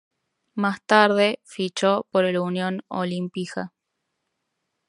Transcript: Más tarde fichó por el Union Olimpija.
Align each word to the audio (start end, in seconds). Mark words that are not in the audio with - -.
Más 0.55 0.81
tarde 0.83 1.39
fichó 1.43 2.07
por 2.09 2.25
el 2.25 2.39
Union 2.39 2.81
Olimpija. 2.87 3.71